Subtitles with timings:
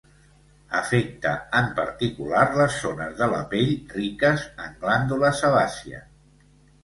[0.77, 6.01] Afecta en particular les zones de la pell riques en glàndula sebàcia.